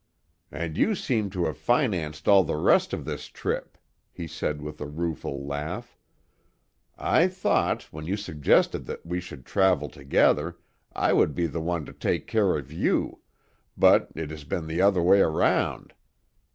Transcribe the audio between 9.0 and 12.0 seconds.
we should travel together, I would be the one to